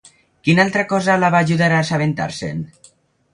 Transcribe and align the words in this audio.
Quina 0.47 0.63
altra 0.67 0.85
cosa 0.93 1.17
la 1.25 1.29
va 1.35 1.41
ajudar 1.47 1.69
a 1.75 1.83
assabentar-se'n? 1.85 2.65